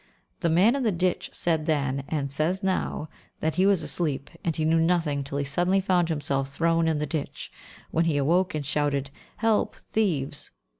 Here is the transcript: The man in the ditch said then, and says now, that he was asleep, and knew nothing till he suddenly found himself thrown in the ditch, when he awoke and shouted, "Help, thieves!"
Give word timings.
The 0.39 0.49
man 0.49 0.75
in 0.75 0.81
the 0.81 0.91
ditch 0.91 1.29
said 1.31 1.67
then, 1.67 2.03
and 2.07 2.31
says 2.31 2.63
now, 2.63 3.07
that 3.39 3.53
he 3.53 3.67
was 3.67 3.83
asleep, 3.83 4.31
and 4.43 4.57
knew 4.59 4.79
nothing 4.79 5.23
till 5.23 5.37
he 5.37 5.43
suddenly 5.43 5.79
found 5.79 6.09
himself 6.09 6.49
thrown 6.49 6.87
in 6.87 6.97
the 6.97 7.05
ditch, 7.05 7.51
when 7.91 8.05
he 8.05 8.17
awoke 8.17 8.55
and 8.55 8.65
shouted, 8.65 9.11
"Help, 9.37 9.75
thieves!" 9.75 10.49